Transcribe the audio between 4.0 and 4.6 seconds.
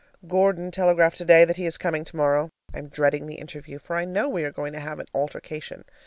know we are